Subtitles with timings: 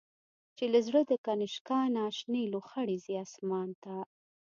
[0.57, 3.95] چی له زړه د”کنشکا”نه، شنی لو خړی ځی آسمان ته